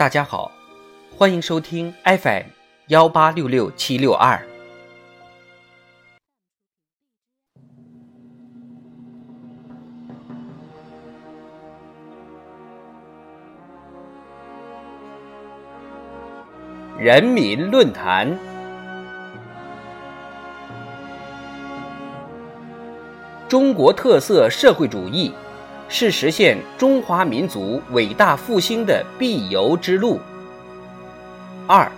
[0.00, 0.50] 大家好，
[1.14, 2.44] 欢迎收听 FM
[2.86, 4.42] 幺八六六七六二。
[16.98, 18.38] 人民论坛，
[23.46, 25.34] 中国特色社会主义
[25.92, 30.20] 是实现中华民族伟大复兴的必由之路。
[31.66, 31.90] 二，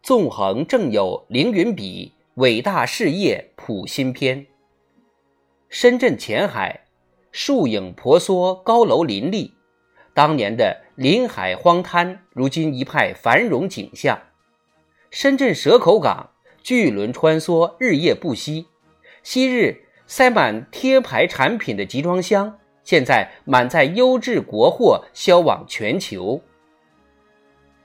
[0.00, 4.46] 纵横正有凌云笔，伟大事业谱新篇。
[5.68, 6.84] 深圳前海，
[7.32, 9.52] 树影婆娑，高楼林立。
[10.14, 14.18] 当年的临海荒滩，如今一派繁荣景象。
[15.10, 16.30] 深圳蛇口港，
[16.62, 18.66] 巨轮穿梭，日夜不息。
[19.24, 26.40] 昔日塞满贴牌产品的集装箱，现在满载优质国货，销往全球。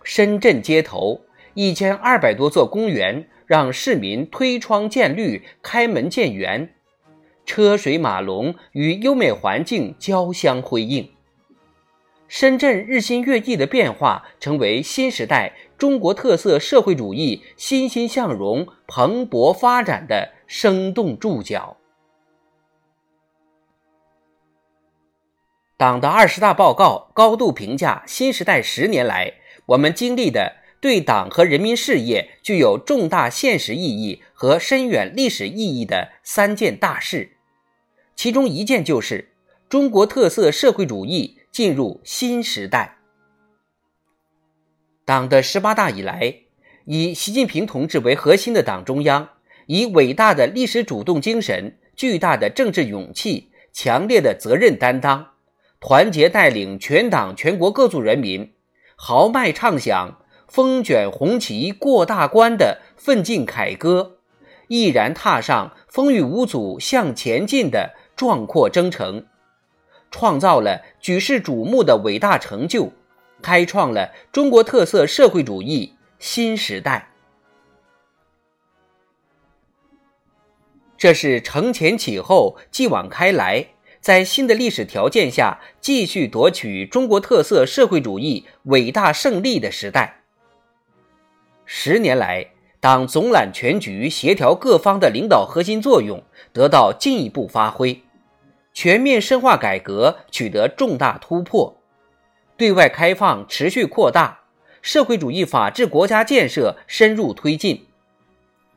[0.03, 1.22] 深圳街头，
[1.55, 6.75] 一千二百多座公园，让市民推窗见绿，开门见园。
[7.45, 11.11] 车水马龙与优美环境交相辉映，
[12.30, 21.77] 深圳日新月异的变化，成为新时代中国特色社会主义欣欣向荣、蓬勃发展的生动注脚。
[25.75, 29.33] 党的二十大报告高度评价新时代十年来
[29.66, 37.38] 我们经历的对党和人民事业具有重大现实意义和深远历史意义的三件大事。
[38.16, 39.31] 其中一件就是
[39.67, 42.99] 中国特色社会主义进入新时代。
[45.03, 46.35] 党的十八大以来，
[46.85, 49.31] 以习近平同志为核心的党中央，
[49.66, 55.31] 以伟大的历史主动精神、巨大的政治勇气、强烈的责任担当，
[55.81, 58.53] 团结带领全党全国各族人民，
[58.95, 64.19] 豪迈唱响“风卷红旗过大关”的奋进凯歌，
[64.69, 67.97] 毅然踏上风雨无阻向前进的。
[68.16, 69.28] 壮阔征程，
[70.12, 72.92] 创造了举世瞩目的伟大成就，
[73.42, 77.12] 开创了中国特色社会主义新时代。
[80.97, 83.68] 这是承前启后、继往开来，
[84.02, 90.24] 在新的历史条件下继续夺取中国特色社会主义伟大胜利的时代。
[91.66, 92.47] 十年来，
[92.81, 96.22] 党总揽全局、协调各方的领导核心作用
[96.52, 98.02] 得到进一步发挥。
[98.74, 101.75] 全面深化改革取得重大突破，
[102.56, 104.41] 对外开放持续扩大，
[104.81, 107.88] 社会主义法治国家建设深入推进，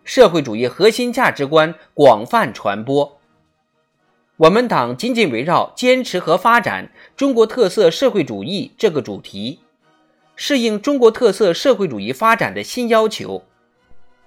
[0.03, 3.19] 社会主义核心价值观广泛传播。
[4.39, 9.61] 我们党紧紧围绕坚持和发展中国特色社会主义这个主题，
[10.35, 13.45] 适应中国特色社会主义发展的新要求，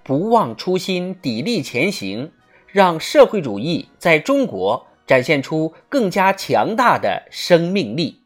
[0.03, 2.31] 不忘初心，砥砺前行，
[2.67, 4.87] 让社会主义在中国。
[5.05, 8.21] 展现出更加强大的生命力。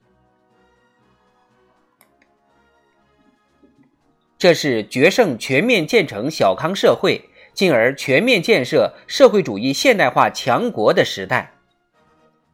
[4.37, 11.51] 这是决胜全面建成小康社会，进而全面建设社会主义现代化强国的时代，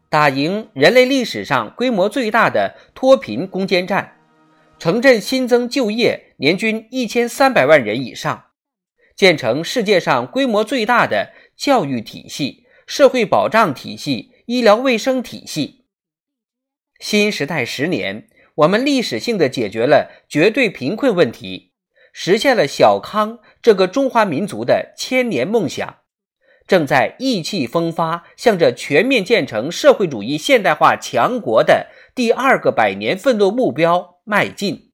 [0.10, 4.18] 打赢人类历史上规模最大的脱贫攻坚战，
[4.80, 8.46] 城镇新增就业年均一千三百万人以上，
[9.16, 12.65] 建成世界上规模最大的教育体系。
[12.86, 15.86] 社会保障体系、医疗卫生体系。
[17.00, 21.74] 新时代十年，我们历史性的解决了绝对贫困问题，
[22.14, 25.98] 实现了小康这个中华民族的千年梦想，
[26.68, 34.85] 正在意气风发，向着全面建成社会主义现代化强国的第二个百年奋斗目标迈进。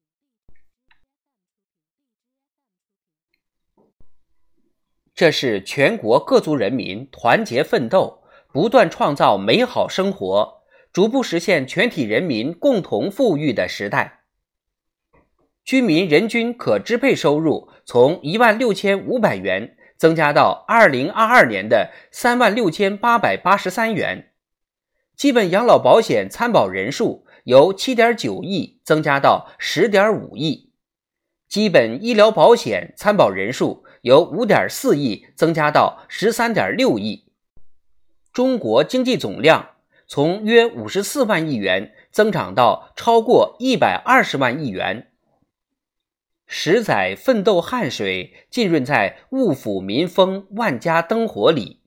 [5.14, 14.20] 这是全国各族人民团结奋斗，不断创造美好生活，逐步实现全体人民共同富裕的时代。
[15.64, 24.32] 居民人均可支配收入从一万六千五百元增加到二零二二年的三万六千八百八十三元，
[25.14, 30.72] 基本养老保险参保人数由七点九亿增加到十点五亿，
[31.48, 33.84] 基本医疗保险参保人数。
[34.02, 37.24] 由五点四亿增加到十三点六亿，
[38.32, 39.70] 中国经济总量
[40.08, 45.08] 从约五十四万亿元增长到超过一百二十万亿元。
[46.46, 51.80] 十载奋斗汗水浸润在物阜民丰、万家灯火里，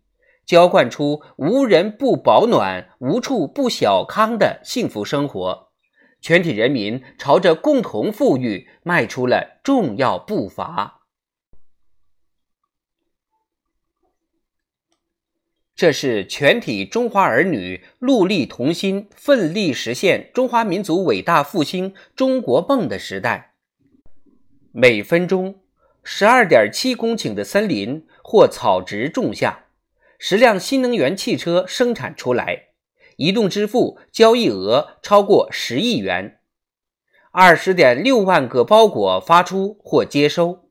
[0.46, 5.70] 浇灌出无人不保暖、无处不小康的幸福生活。
[6.22, 11.02] 全体人民朝着共同富裕迈出了重要步伐。
[15.76, 23.56] 这是全体中华儿女戮力同心、奋力实现中华民族伟大复兴中国梦的时代。
[24.72, 25.60] 每分钟，
[26.02, 29.66] 十二点七公顷的森林或草植种下，
[30.18, 32.68] 十辆新能源汽车生产出来，
[33.18, 36.40] 移动支付交易额超过十亿元，
[37.32, 40.70] 二十点六万个包裹发出或接收，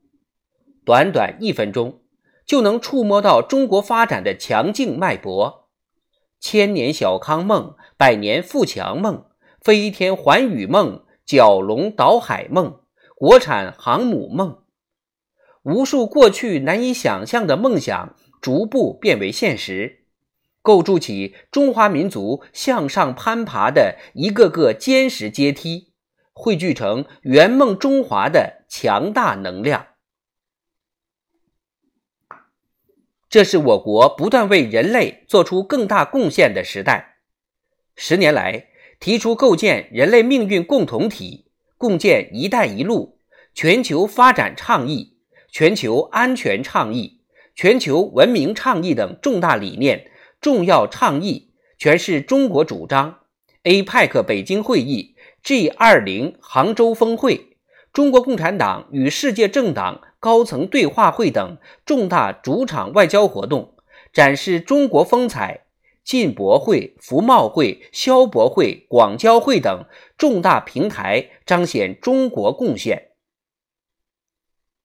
[0.83, 1.99] 短短一分钟
[2.45, 5.69] 就能触摸到中国发展的强劲脉搏，
[6.39, 9.25] 千年小康梦、百年富强梦、
[9.61, 12.79] 飞天环宇梦、蛟龙岛海梦。
[13.17, 14.57] 国产航母梦，
[15.63, 20.03] 无数过去难以想象的梦想逐步变为现实，
[20.61, 25.93] 构筑起中华民族向上攀爬的一个个坚实阶梯，
[26.33, 29.87] 汇聚成圆梦中华的强大能量。
[33.35, 37.17] 这是我国不断为人类做出更大贡献的时代。
[37.97, 38.67] 十年来，
[38.97, 41.51] 提出构建人类命运共同体。
[41.77, 43.19] 共建“一带一路”
[43.53, 45.17] 全球发展倡议、
[45.51, 47.23] 全球安全倡议、
[47.53, 50.09] 全球文明倡议等重大理念、
[50.39, 53.19] 重要倡议，全是中国主张。
[53.65, 57.54] APEC 北京会议、G20 杭州峰会、
[57.95, 63.73] 中国共产党与世界政党高层对话会等重大主场外交活动，
[64.11, 65.61] 展示中国风采。
[66.03, 69.85] 进博会、服贸会、消博会、广交会等
[70.17, 73.11] 重大平台，彰显中国贡献。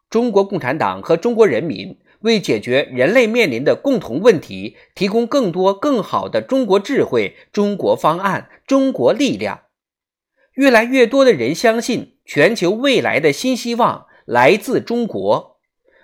[0.08, 9.62] 中国共产党和中国人民为解决人类面临的共同问题，提供更多更好的中国智慧、中国方案、中国力量。
[10.54, 15.58] 越来越多的人相信，全球未来的新希望来自中国。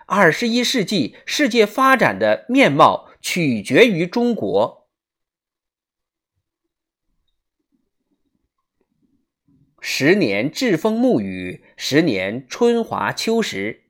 [0.06, 4.88] 二十一世纪世界发展的面貌取决于中国。
[9.80, 13.84] 十年栉风沐雨，十年春华秋实。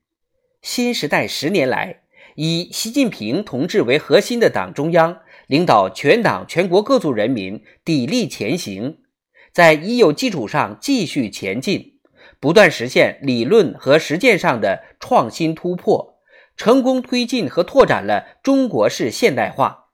[0.60, 2.02] 新时代十年来，
[2.34, 8.98] 以习近平同志为核心的党中央领导全党全国各族人民砥砺前行，
[9.54, 11.95] 在已有基础上继续前进，
[12.40, 16.18] 不断实现理论和实践上的创新突破，
[16.56, 19.84] 成功推进和拓展了中国式现代化。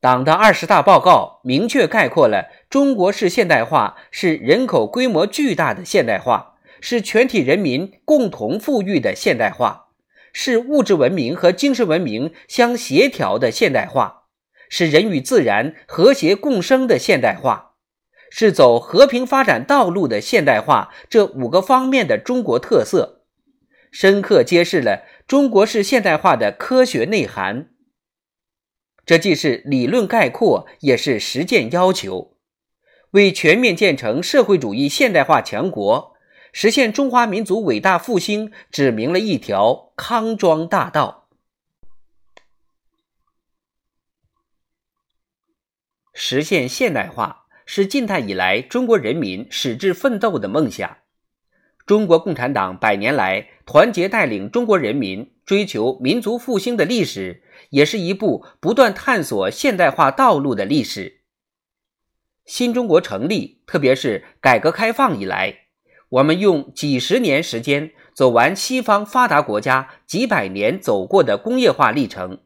[0.00, 9.88] 党的二十大报告明确概括了中国式现代化是人口规模巨大的现代化，是全体人民共同富裕的现代化，
[10.32, 14.26] 是物质文明和精神文明相协调的现代化，
[14.68, 17.67] 是人与自然和谐共生的现代化，
[18.30, 20.92] 是走和平发展道路的现代化。
[21.08, 23.22] 这五个方面的中国特色，
[23.90, 27.70] 深刻揭示了中国式现代化的科学内涵。
[29.06, 32.36] 这既是理论概括，也是实践要求，
[33.12, 36.14] 为全面建成社会主义现代化强国、
[36.52, 41.26] 实现中华民族伟大复兴指明了一条康庄大道。
[46.12, 47.37] 实现现代化
[47.70, 50.96] 是近代以来中国人民矢志奋斗的梦想。
[51.84, 57.42] 中国共产党百年来团结带领中国人民追求民族复兴的历史。
[57.70, 61.20] 也是一部不断探索现代化道路的历史。
[62.46, 65.66] 新中国成立，特别是改革开放以来，
[66.08, 72.40] 我们用几十年时间走完西方发达国家几百年走过的工业化历程，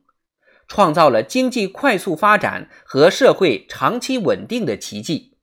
[0.72, 5.34] 创造了经济快速发展和社会长期稳定的奇迹，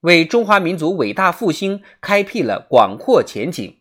[0.00, 3.78] 为中华民族伟大复兴开辟了广阔前景。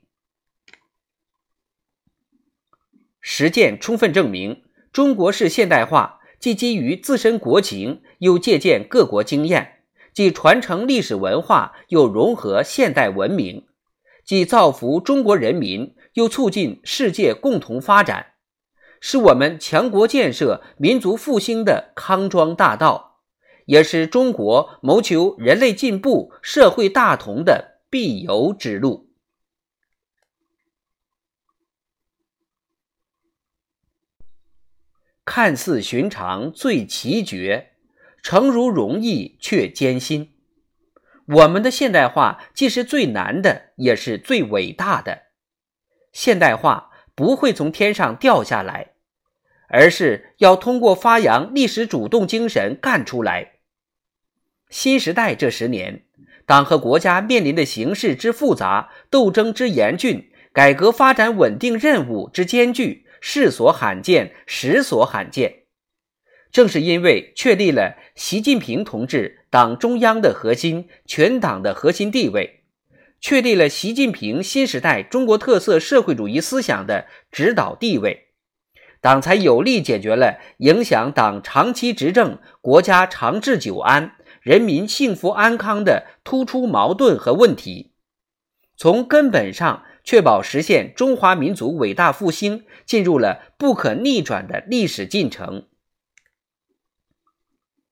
[3.20, 4.64] 实践充分证明。
[4.94, 9.82] 中国式现代化既基于自身国情，又借鉴各国经验；
[10.14, 13.66] 既传承历史文化，又融合现代文明；
[14.24, 18.36] 既造福中国人民，又促进世界共同发展，
[19.02, 23.22] 是我们强国建设、民族复兴的康庄大道，
[23.66, 29.10] 也是中国谋求人类进步、社会大同的必由之路。
[35.24, 37.74] 看似寻常最奇绝，
[38.24, 40.34] 诚如容易却艰辛。
[41.28, 45.26] 我们的现代化既是最难的，也是最伟大的。
[46.12, 46.89] 现代化
[47.20, 48.92] 不会从天上掉下来，
[49.68, 53.56] 而是要通过发扬历史主动精神干出来。
[54.70, 56.06] 新时代这十年，
[56.46, 65.64] 党和国家面临的形势之复杂、斗争之严峻、改革发展稳定任务之艰巨，世所罕见，时所罕见。
[66.54, 72.59] 正是因为确立了习近平同志党中央的核心、全党的核心地位，
[73.22, 78.30] 确立了习近平新时代中国特色社会主义思想的指导地位，
[79.02, 87.92] 党才有力解决了影响党长期执政、国家长治久安、人民幸福安康的突出矛盾和问题，
[88.78, 95.68] 从根本上确保实现中华民族伟大复兴进入了不可逆转的历史进程。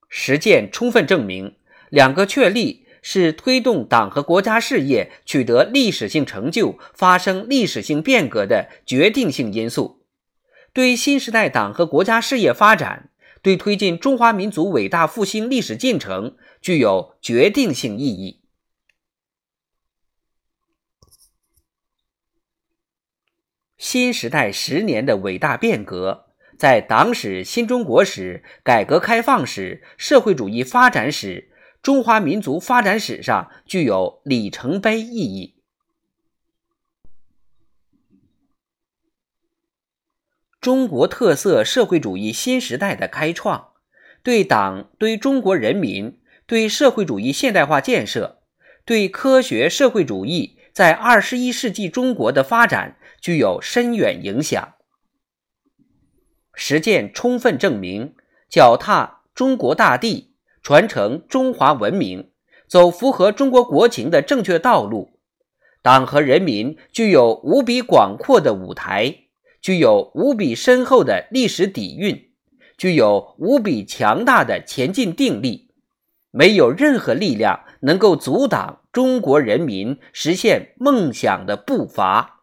[0.08, 1.58] 实践充分证明，
[1.90, 10.04] 两个确立是推动党和国家事业取得历史性成就、发生历史性变革的决定性因素，
[10.74, 13.10] 对新时代党和国家事业发展、
[13.42, 18.42] 对推进中华民族伟大复兴历史进程具有决定性意义。
[23.78, 26.26] 新时代十年的伟大变革。
[26.58, 31.47] 在党史、新中国史、改革开放史、社会主义发展史、
[31.82, 35.56] 中华民族发展史上具有里程碑意义。
[40.60, 43.70] 中国特色社会主义新时代的开创，
[44.22, 48.42] 对党、对中国人民、对社会主义现代化建设、
[48.84, 54.74] 对科学社会主义在二十一世纪中国的发展具有深远影响。
[56.54, 58.16] 实践充分证明，
[58.50, 60.27] 脚踏中国大地，
[60.68, 62.32] 传承中华文明，
[62.68, 65.12] 走符合中国国情的正确道路。
[65.82, 69.16] 党和人民具有无比广阔的舞台，
[69.62, 72.32] 具有无比深厚的历史底蕴，
[72.78, 75.70] 具有无比强大的前进定力。
[76.32, 82.37] 没有任何力量能够阻挡中国人民实现梦想的步伐。